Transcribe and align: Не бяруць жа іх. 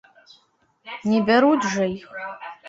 Не 1.11 1.19
бяруць 1.27 1.69
жа 1.75 1.85
іх. 1.99 2.09